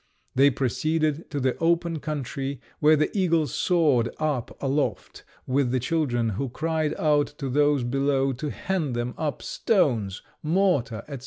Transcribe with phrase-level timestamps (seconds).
[0.33, 6.29] They proceeded to the open country, where the eagles soared up aloft with the children,
[6.29, 11.19] who cried out to those below to hand them up stones, mortar, &c.